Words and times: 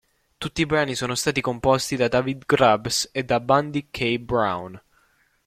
Tutti 0.39 0.61
i 0.61 0.65
brani 0.65 0.95
sono 0.95 1.13
stati 1.13 1.41
composti 1.41 1.95
da 1.95 2.07
David 2.07 2.45
Grubbs 2.47 3.09
e 3.11 3.23
Bundy 3.23 3.89
K. 3.91 4.17
Brown. 4.17 4.81